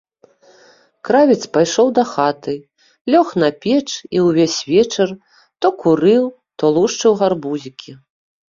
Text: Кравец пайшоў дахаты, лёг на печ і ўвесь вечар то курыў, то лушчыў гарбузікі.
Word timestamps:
Кравец 1.09 1.41
пайшоў 1.57 1.91
дахаты, 1.99 2.55
лёг 3.15 3.27
на 3.43 3.49
печ 3.65 3.83
і 4.17 4.23
ўвесь 4.31 4.57
вечар 4.71 5.09
то 5.61 5.67
курыў, 5.85 6.23
то 6.57 6.65
лушчыў 6.79 7.13
гарбузікі. 7.21 7.91